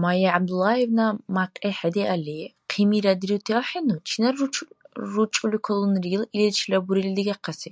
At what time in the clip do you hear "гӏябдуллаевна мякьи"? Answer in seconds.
0.32-1.76